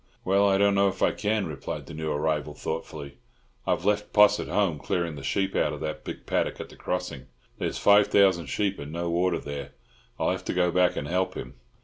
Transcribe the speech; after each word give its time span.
"Well, 0.25 0.49
I 0.49 0.57
don't 0.57 0.73
know 0.73 0.87
if 0.87 1.03
I 1.03 1.11
can," 1.11 1.45
replied 1.45 1.85
the 1.85 1.93
new 1.93 2.11
arrival 2.11 2.55
thoughtfully. 2.55 3.19
"I've 3.67 3.85
left 3.85 4.11
Poss 4.13 4.39
at 4.39 4.47
home 4.47 4.79
clearing 4.79 5.13
the 5.13 5.21
sheep 5.21 5.55
out 5.55 5.73
of 5.73 5.79
that 5.81 6.03
big 6.03 6.25
paddock 6.25 6.59
at 6.59 6.69
the 6.69 6.75
Crossing. 6.75 7.27
There's 7.59 7.77
five 7.77 8.07
thousand 8.07 8.47
sheep, 8.47 8.79
and 8.79 8.91
no 8.91 9.11
water 9.11 9.37
there; 9.37 9.73
I'll 10.19 10.31
have 10.31 10.43
to 10.45 10.55
go 10.55 10.71
back 10.71 10.95
and 10.95 11.07
help 11.07 11.35
him. 11.35 11.53